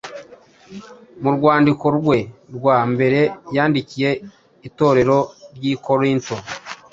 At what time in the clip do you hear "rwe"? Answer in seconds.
1.97-2.17